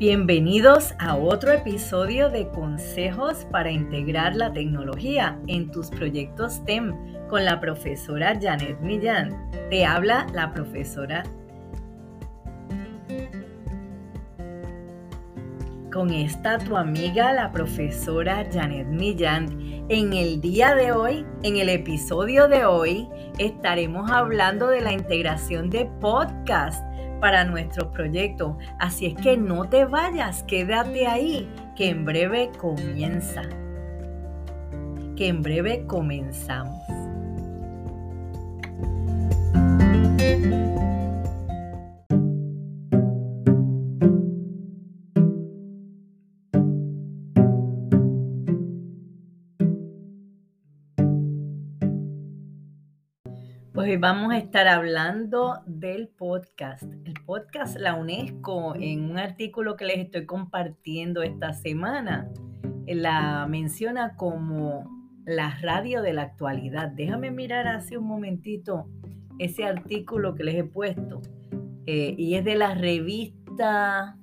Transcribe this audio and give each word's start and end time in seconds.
Bienvenidos 0.00 0.94
a 0.98 1.14
otro 1.14 1.52
episodio 1.52 2.30
de 2.30 2.48
Consejos 2.48 3.46
para 3.52 3.70
integrar 3.70 4.34
la 4.34 4.50
tecnología 4.50 5.38
en 5.46 5.70
tus 5.70 5.90
proyectos 5.90 6.54
STEM 6.54 7.28
con 7.28 7.44
la 7.44 7.60
profesora 7.60 8.38
Janet 8.40 8.80
Millán. 8.80 9.50
Te 9.68 9.84
habla 9.84 10.26
la 10.32 10.54
profesora 10.54 11.22
con 15.92 16.10
esta 16.10 16.56
tu 16.56 16.78
amiga, 16.78 17.34
la 17.34 17.52
profesora 17.52 18.48
Janet 18.50 18.86
Millán. 18.86 19.84
En 19.90 20.14
el 20.14 20.40
día 20.40 20.74
de 20.76 20.92
hoy, 20.92 21.26
en 21.42 21.58
el 21.58 21.68
episodio 21.68 22.48
de 22.48 22.64
hoy, 22.64 23.06
estaremos 23.36 24.10
hablando 24.10 24.68
de 24.68 24.80
la 24.80 24.94
integración 24.94 25.68
de 25.68 25.84
podcast 26.00 26.89
para 27.20 27.44
nuestro 27.44 27.90
proyecto. 27.90 28.58
Así 28.78 29.06
es 29.06 29.14
que 29.14 29.36
no 29.36 29.68
te 29.68 29.84
vayas, 29.84 30.42
quédate 30.44 31.06
ahí, 31.06 31.48
que 31.76 31.90
en 31.90 32.04
breve 32.04 32.50
comienza. 32.58 33.42
Que 35.16 35.28
en 35.28 35.42
breve 35.42 35.84
comenzamos. 35.86 36.80
Hoy 53.72 53.96
vamos 53.96 54.32
a 54.32 54.38
estar 54.38 54.66
hablando 54.66 55.60
del 55.64 56.08
podcast. 56.08 56.82
El 57.04 57.14
podcast, 57.24 57.78
la 57.78 57.94
UNESCO, 57.94 58.74
en 58.74 59.08
un 59.08 59.16
artículo 59.16 59.76
que 59.76 59.84
les 59.84 59.98
estoy 59.98 60.26
compartiendo 60.26 61.22
esta 61.22 61.52
semana, 61.52 62.28
la 62.88 63.46
menciona 63.48 64.16
como 64.16 64.90
la 65.24 65.56
radio 65.62 66.02
de 66.02 66.12
la 66.12 66.22
actualidad. 66.22 66.88
Déjame 66.88 67.30
mirar 67.30 67.68
hace 67.68 67.96
un 67.96 68.06
momentito 68.06 68.88
ese 69.38 69.64
artículo 69.64 70.34
que 70.34 70.42
les 70.42 70.56
he 70.56 70.64
puesto. 70.64 71.22
Eh, 71.86 72.16
y 72.18 72.34
es 72.34 72.44
de 72.44 72.56
la 72.56 72.74
revista 72.74 74.18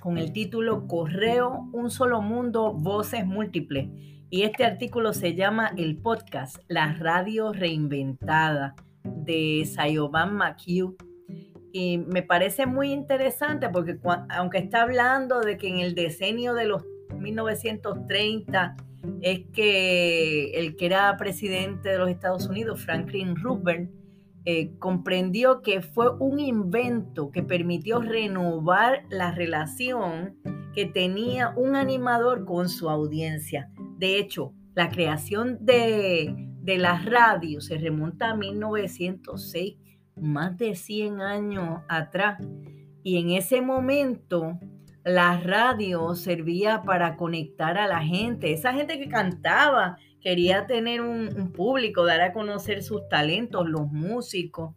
con 0.00 0.18
el 0.18 0.32
título 0.32 0.86
Correo, 0.86 1.70
un 1.72 1.90
solo 1.90 2.20
mundo, 2.20 2.74
voces 2.74 3.24
múltiples 3.24 3.88
y 4.34 4.42
este 4.42 4.64
artículo 4.64 5.12
se 5.12 5.36
llama 5.36 5.70
El 5.76 5.96
podcast, 5.98 6.56
la 6.66 6.92
radio 6.94 7.52
reinventada 7.52 8.74
de 9.04 9.64
Sayoban 9.64 10.34
McHugh. 10.34 10.96
Y 11.70 11.98
me 11.98 12.24
parece 12.24 12.66
muy 12.66 12.90
interesante 12.90 13.68
porque 13.68 13.96
aunque 14.30 14.58
está 14.58 14.82
hablando 14.82 15.40
de 15.40 15.56
que 15.56 15.68
en 15.68 15.78
el 15.78 15.94
decenio 15.94 16.52
de 16.54 16.64
los 16.64 16.82
1930 17.16 18.74
es 19.22 19.42
que 19.52 20.50
el 20.54 20.74
que 20.74 20.86
era 20.86 21.16
presidente 21.16 21.90
de 21.90 21.98
los 21.98 22.10
Estados 22.10 22.48
Unidos, 22.48 22.80
Franklin 22.80 23.36
Roosevelt, 23.36 23.88
eh, 24.46 24.76
comprendió 24.80 25.62
que 25.62 25.80
fue 25.80 26.10
un 26.18 26.40
invento 26.40 27.30
que 27.30 27.44
permitió 27.44 28.00
renovar 28.00 29.04
la 29.10 29.30
relación 29.30 30.34
que 30.74 30.86
tenía 30.86 31.54
un 31.54 31.76
animador 31.76 32.44
con 32.44 32.68
su 32.68 32.90
audiencia. 32.90 33.70
De 33.96 34.18
hecho, 34.18 34.52
la 34.74 34.90
creación 34.90 35.58
de, 35.60 36.34
la 36.64 37.00
radio 37.02 37.60
se 37.60 37.78
remonta 37.78 38.30
a 38.30 38.36
1906, 38.36 39.76
más 40.16 40.56
de 40.56 40.74
100 40.74 41.20
años 41.20 41.80
atrás. 41.88 42.42
Y 43.02 43.18
en 43.18 43.30
ese 43.30 43.60
momento 43.60 44.58
la 45.04 45.38
radio 45.38 46.14
servía 46.14 46.82
para 46.82 47.16
conectar 47.16 47.76
a 47.78 47.86
la 47.86 48.00
gente, 48.00 48.52
esa 48.52 48.72
gente 48.72 48.98
que 48.98 49.08
cantaba, 49.08 49.98
quería 50.20 50.66
tener 50.66 51.02
un, 51.02 51.52
público, 51.52 52.04
dar 52.04 52.22
a 52.22 52.32
conocer 52.32 52.82
sus 52.82 53.06
talentos, 53.08 53.68
los 53.68 53.92
músicos. 53.92 54.74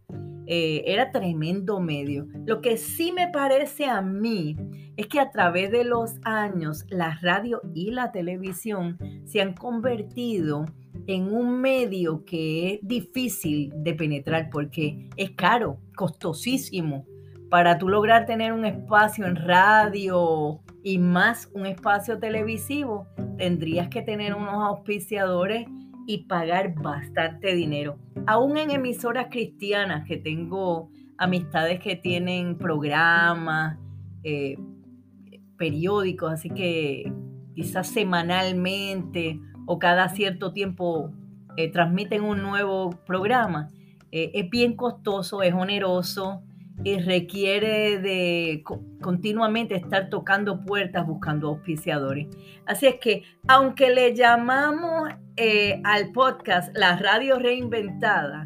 Eh, 0.49 0.83
era 0.85 1.11
tremendo 1.11 1.81
medio. 1.81 2.25
Lo 2.45 2.61
que 2.61 2.77
sí 2.77 3.11
me 3.11 3.27
parece 3.27 3.85
a 3.85 4.01
mí 4.01 4.55
es 4.95 5.07
que 5.07 5.19
a 5.19 5.29
través 5.29 5.71
de 5.71 5.83
los 5.83 6.15
años 6.23 6.85
la 6.89 7.19
radio 7.21 7.61
y 7.73 7.91
la 7.91 8.13
televisión 8.13 8.97
se 9.25 9.41
han 9.41 9.53
convertido 9.53 10.65
en 11.05 11.33
un 11.33 11.59
medio 11.59 12.23
que 12.23 12.73
es 12.73 12.79
difícil 12.81 13.73
de 13.75 13.93
penetrar 13.93 14.49
porque 14.49 15.09
es 15.17 15.31
caro, 15.31 15.79
costosísimo. 15.95 17.05
Para 17.49 17.77
tú 17.77 17.89
lograr 17.89 18.25
tener 18.25 18.53
un 18.53 18.65
espacio 18.65 19.25
en 19.25 19.35
radio 19.35 20.61
y 20.81 20.97
más 20.97 21.49
un 21.53 21.65
espacio 21.65 22.19
televisivo, 22.19 23.07
tendrías 23.37 23.89
que 23.89 24.01
tener 24.01 24.33
unos 24.33 24.63
auspiciadores 24.65 25.67
y 26.07 26.25
pagar 26.25 26.73
bastante 26.73 27.53
dinero. 27.53 27.99
Aún 28.27 28.57
en 28.57 28.71
emisoras 28.71 29.27
cristianas 29.31 30.05
que 30.05 30.17
tengo 30.17 30.89
amistades 31.17 31.79
que 31.79 31.95
tienen 31.95 32.57
programas, 32.57 33.77
eh, 34.23 34.57
periódicos, 35.57 36.33
así 36.33 36.49
que 36.49 37.11
quizás 37.55 37.87
semanalmente 37.87 39.39
o 39.65 39.79
cada 39.79 40.09
cierto 40.09 40.53
tiempo 40.53 41.11
eh, 41.55 41.71
transmiten 41.71 42.21
un 42.21 42.41
nuevo 42.41 42.91
programa. 43.05 43.69
Eh, 44.11 44.31
es 44.33 44.49
bien 44.49 44.75
costoso, 44.75 45.41
es 45.41 45.53
oneroso 45.53 46.43
y 46.83 46.99
requiere 46.99 47.99
de 47.99 48.63
continuamente 49.01 49.75
estar 49.75 50.09
tocando 50.09 50.63
puertas 50.63 51.07
buscando 51.07 51.49
auspiciadores. 51.49 52.27
Así 52.65 52.85
es 52.85 52.95
que, 52.95 53.23
aunque 53.47 53.89
le 53.89 54.15
llamamos 54.15 55.09
eh, 55.35 55.81
al 55.83 56.11
podcast 56.11 56.75
la 56.77 56.97
radio 56.97 57.39
reinventada, 57.39 58.43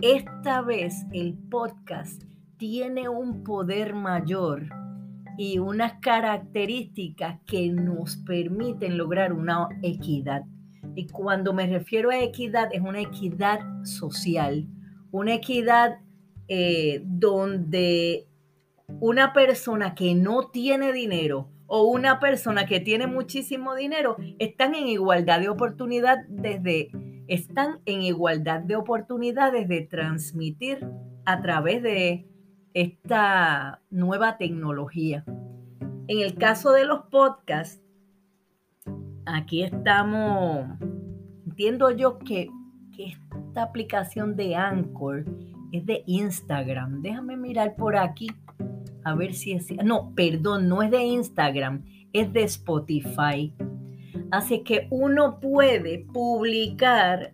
esta 0.00 0.62
vez 0.62 1.06
el 1.12 1.34
podcast 1.50 2.22
tiene 2.56 3.08
un 3.08 3.44
poder 3.44 3.94
mayor 3.94 4.66
y 5.36 5.58
unas 5.58 5.94
características 6.00 7.40
que 7.46 7.68
nos 7.68 8.16
permiten 8.16 8.96
lograr 8.96 9.32
una 9.32 9.68
equidad. 9.82 10.44
Y 10.94 11.06
cuando 11.08 11.52
me 11.52 11.66
refiero 11.66 12.10
a 12.10 12.18
equidad, 12.18 12.68
es 12.72 12.80
una 12.80 13.00
equidad 13.00 13.60
social, 13.84 14.66
una 15.10 15.34
equidad 15.34 15.98
eh, 16.48 17.02
donde 17.04 18.26
una 19.00 19.32
persona 19.32 19.94
que 19.94 20.14
no 20.14 20.48
tiene 20.48 20.92
dinero 20.92 21.48
o 21.66 21.84
una 21.84 22.20
persona 22.20 22.66
que 22.66 22.80
tiene 22.80 23.06
muchísimo 23.06 23.74
dinero 23.74 24.16
están 24.38 24.74
en 24.74 24.86
igualdad 24.86 25.40
de 25.40 25.48
oportunidad 25.48 26.18
desde 26.28 26.90
están 27.28 27.80
en 27.86 28.02
igualdad 28.02 28.60
de 28.60 28.76
oportunidades 28.76 29.68
de 29.68 29.80
transmitir 29.82 30.86
a 31.24 31.42
través 31.42 31.82
de 31.82 32.26
esta 32.72 33.80
nueva 33.90 34.36
tecnología. 34.38 35.24
En 36.08 36.20
el 36.20 36.34
caso 36.36 36.72
de 36.72 36.84
los 36.84 37.06
podcasts, 37.10 37.82
aquí 39.24 39.62
estamos, 39.62 40.66
entiendo 41.46 41.90
yo 41.90 42.18
que, 42.18 42.48
esta 42.98 43.62
aplicación 43.62 44.36
de 44.36 44.56
Anchor 44.56 45.26
es 45.76 45.86
de 45.86 46.02
Instagram. 46.06 47.02
Déjame 47.02 47.36
mirar 47.36 47.76
por 47.76 47.96
aquí 47.96 48.28
a 49.04 49.14
ver 49.14 49.34
si 49.34 49.52
es... 49.52 49.68
No, 49.84 50.12
perdón, 50.14 50.68
no 50.68 50.82
es 50.82 50.90
de 50.90 51.04
Instagram, 51.04 51.84
es 52.12 52.32
de 52.32 52.42
Spotify. 52.42 53.54
Así 54.30 54.64
que 54.64 54.88
uno 54.90 55.38
puede 55.38 56.04
publicar 56.12 57.32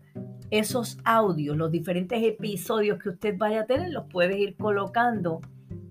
esos 0.51 0.99
audios, 1.05 1.57
los 1.57 1.71
diferentes 1.71 2.23
episodios 2.23 2.99
que 2.99 3.09
usted 3.09 3.39
vaya 3.39 3.63
a 3.63 3.67
tener, 3.67 3.91
los 3.91 4.05
puedes 4.11 4.37
ir 4.37 4.55
colocando 4.57 5.41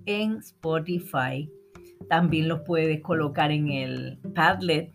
en 0.05 0.37
Spotify. 0.37 1.49
También 2.07 2.47
los 2.47 2.61
puedes 2.61 3.01
colocar 3.01 3.51
en 3.51 3.69
el 3.69 4.19
Padlet 4.35 4.93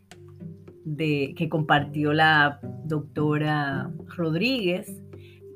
de, 0.84 1.34
que 1.36 1.48
compartió 1.48 2.12
la 2.12 2.60
doctora 2.84 3.90
Rodríguez. 4.16 5.02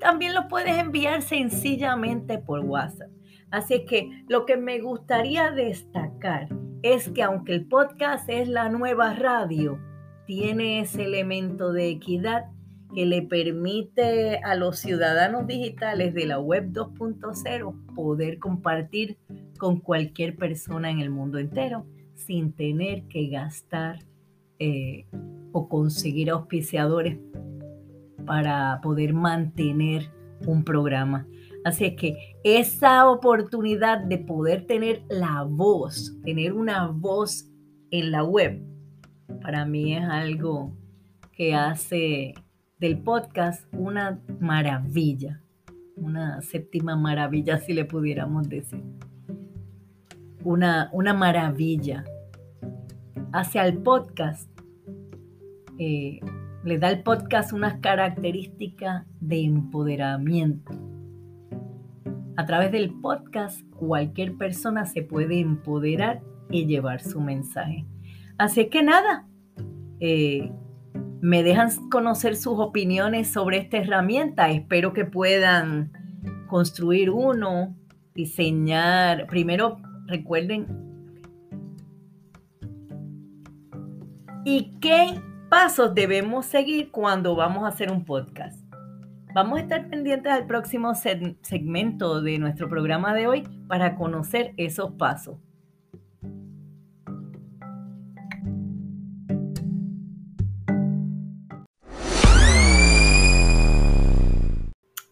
También 0.01 0.35
los 0.35 0.47
puedes 0.47 0.77
enviar 0.79 1.23
sencillamente 1.23 2.39
por 2.39 2.61
WhatsApp. 2.61 3.11
Así 3.51 3.85
que 3.85 4.25
lo 4.29 4.47
que 4.47 4.57
me 4.57 4.81
gustaría 4.81 5.51
destacar 5.51 6.49
es 6.83 7.11
que 7.11 7.23
aunque 7.23 7.53
el 7.53 7.67
podcast 7.67 8.29
es 8.29 8.49
la 8.49 8.69
nueva 8.69 9.15
radio, 9.15 9.79
tiene 10.27 10.81
ese 10.81 11.05
elemento 11.05 11.73
de 11.73 11.89
equidad 11.91 12.47
que 12.95 13.07
le 13.07 13.23
permite 13.23 14.39
a 14.39 14.55
los 14.55 14.79
ciudadanos 14.79 15.47
digitales 15.47 16.15
de 16.15 16.27
la 16.27 16.41
web 16.41 16.73
2.0 16.73 17.95
poder 17.95 18.39
compartir 18.39 19.19
con 19.59 19.81
cualquier 19.81 20.37
persona 20.37 20.91
en 20.91 21.01
el 21.01 21.11
mundo 21.11 21.39
entero 21.39 21.87
sin 22.15 22.53
tener 22.53 23.05
que 23.05 23.29
gastar 23.29 23.99
eh, 24.59 25.07
o 25.53 25.69
conseguir 25.69 26.31
auspiciadores 26.31 27.19
para 28.31 28.81
poder 28.81 29.13
mantener 29.13 30.09
un 30.47 30.63
programa. 30.63 31.27
Así 31.65 31.87
es 31.87 31.97
que 31.97 32.37
esa 32.45 33.11
oportunidad 33.11 34.05
de 34.05 34.19
poder 34.19 34.69
tener 34.69 35.03
la 35.09 35.43
voz, 35.43 36.17
tener 36.23 36.53
una 36.53 36.87
voz 36.87 37.51
en 37.91 38.13
la 38.13 38.23
web, 38.23 38.63
para 39.43 39.65
mí 39.65 39.97
es 39.97 40.05
algo 40.05 40.73
que 41.33 41.57
hace 41.57 42.35
del 42.79 43.01
podcast 43.01 43.67
una 43.73 44.23
maravilla, 44.39 45.43
una 45.97 46.41
séptima 46.41 46.95
maravilla 46.95 47.59
si 47.59 47.73
le 47.73 47.85
pudiéramos 47.85 48.49
decir. 48.49 48.81
Una, 50.45 50.89
una 50.93 51.15
maravilla. 51.15 52.05
Hacia 53.33 53.67
el 53.67 53.79
podcast, 53.79 54.49
eh, 55.79 56.21
le 56.65 56.79
da 56.79 56.89
al 56.89 57.03
podcast 57.03 57.53
unas 57.53 57.79
características 57.81 59.07
de 59.21 59.45
empoderamiento. 59.45 60.73
A 62.37 62.47
través 62.47 62.73
del 62.73 62.93
podcast, 63.01 63.63
cualquier 63.77 64.37
persona 64.37 64.87
se 64.87 65.03
puede 65.03 65.41
empoderar 65.41 66.21
y 66.51 66.67
llevar 66.67 67.01
su 67.01 67.21
mensaje. 67.21 67.87
Así 68.39 68.69
que 68.69 68.83
nada, 68.83 69.27
eh, 70.01 70.53
me 71.21 71.43
dejan 71.43 71.71
conocer 71.91 72.37
sus 72.37 72.59
opiniones 72.59 73.29
sobre 73.29 73.59
esta 73.59 73.79
herramienta. 73.79 74.51
Espero 74.51 74.93
que 74.93 75.05
puedan 75.05 75.93
construir 76.47 77.11
uno, 77.11 77.77
diseñar. 78.15 79.27
Primero, 79.27 79.79
recuerden. 80.07 80.67
¿Y 84.45 84.73
qué 84.81 85.21
pasos 85.51 85.93
debemos 85.97 86.47
seguir 86.47 86.93
cuando 86.93 87.35
vamos 87.35 87.65
a 87.65 87.69
hacer 87.69 87.91
un 87.91 88.05
podcast? 88.05 88.57
Vamos 89.35 89.59
a 89.59 89.63
estar 89.63 89.91
pendientes 89.91 90.33
al 90.33 90.47
próximo 90.47 90.95
segmento 90.95 92.23
de 92.23 92.39
nuestro 92.39 92.69
programa 92.69 93.15
de 93.15 93.27
hoy 93.27 93.43
para 93.67 93.97
conocer 93.97 94.55
esos 94.57 94.93
pasos. 94.93 95.39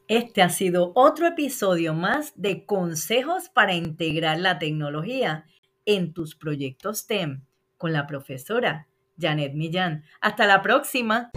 Este 0.06 0.40
ha 0.40 0.50
sido 0.50 0.92
otro 0.94 1.26
episodio 1.26 1.94
más 1.94 2.32
de 2.36 2.64
consejos 2.64 3.48
para 3.48 3.74
integrar 3.74 4.38
la 4.38 4.60
tecnología 4.60 5.46
en 5.84 6.12
tus 6.12 6.36
proyectos 6.36 7.00
STEM 7.00 7.42
con 7.76 7.92
la 7.92 8.06
profesora 8.06 8.88
Janet 9.18 9.54
Millán. 9.54 10.04
Hasta 10.20 10.46
la 10.46 10.62
próxima. 10.62 11.30